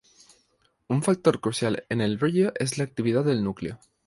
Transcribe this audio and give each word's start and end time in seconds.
Un 0.87 1.03
factor 1.03 1.39
crucial 1.39 1.85
en 1.89 2.01
el 2.01 2.17
brillo 2.17 2.53
es 2.55 2.79
la 2.79 2.85
actividad 2.85 3.23
del 3.23 3.43
núcleo. 3.43 3.77